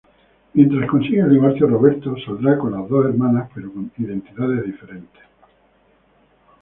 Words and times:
Mientras 0.55 0.89
consigue 0.89 1.19
el 1.19 1.29
divorcio, 1.29 1.67
Roberto 1.67 2.15
saldrá 2.25 2.57
con 2.57 2.71
las 2.71 2.89
dos 2.89 3.05
hermanas 3.05 3.51
pero 3.53 3.71
con 3.71 3.91
identidades 3.99 4.65
diferentes. 4.65 5.21